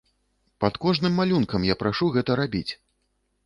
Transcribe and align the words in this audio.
Пад 0.63 0.79
кожным 0.85 1.13
малюнкам 1.21 1.69
я 1.73 1.77
прашу 1.85 2.11
гэта 2.19 2.41
рабіць! 2.43 2.69